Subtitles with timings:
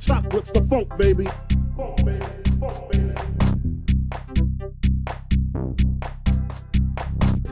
[0.00, 1.26] Chocolate's the funk, baby.
[1.76, 2.24] Funk, baby.
[2.60, 3.14] Funk, baby.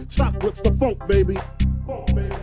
[0.09, 1.37] Chocolate's the funk, baby.
[1.87, 2.36] Funk, baby.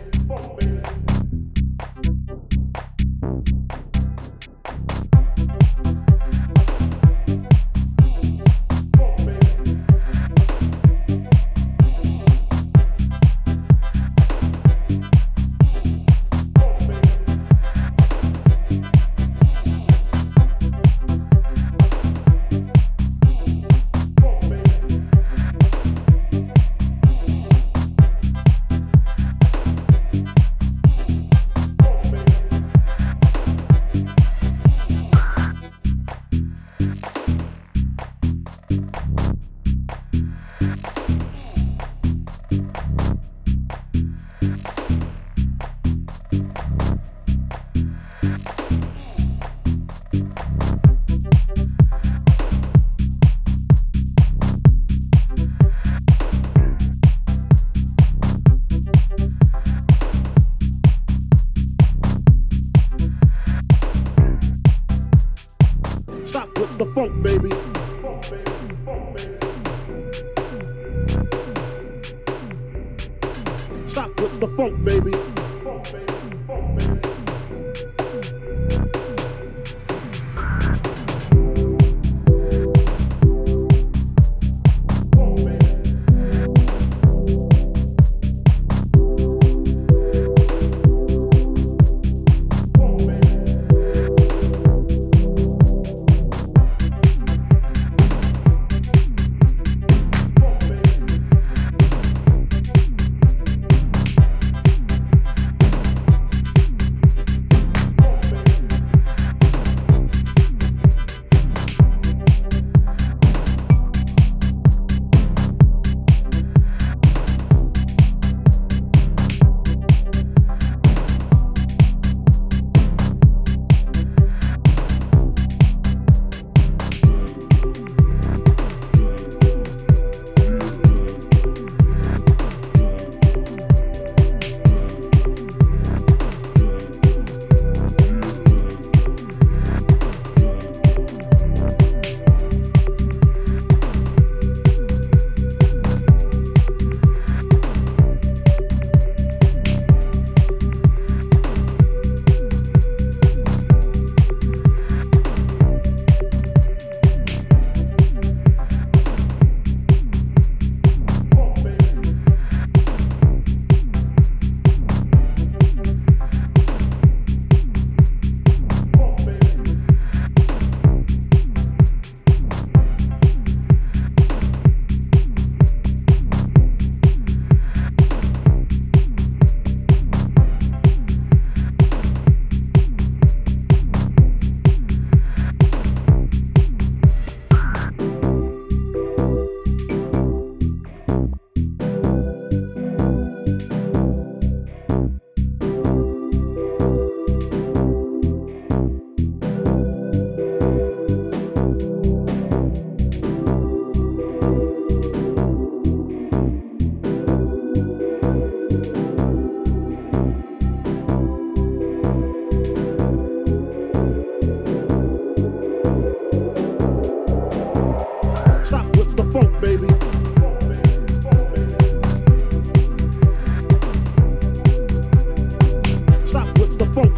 [66.94, 67.50] Funk, baby.
[67.50, 68.44] Funk, baby.
[68.84, 69.38] Funk, baby.
[73.88, 74.48] Chocolate's the.
[74.56, 75.43] Funk, baby.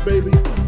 [0.07, 0.66] baby.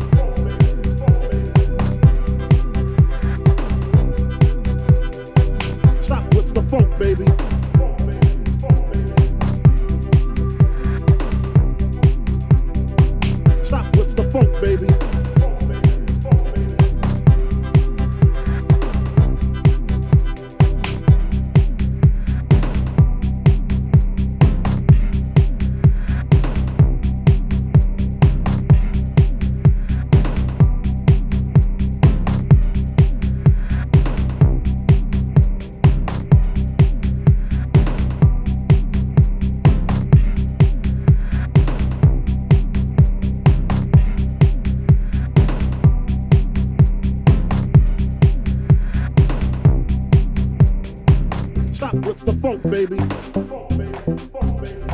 [52.29, 52.99] The funk, baby.
[52.99, 53.93] Funk, baby.
[54.33, 54.85] Funk, baby.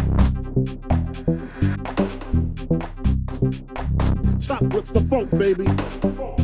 [4.40, 6.43] Chocolate's the funk, baby.